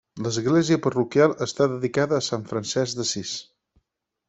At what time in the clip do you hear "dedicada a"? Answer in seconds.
1.75-2.25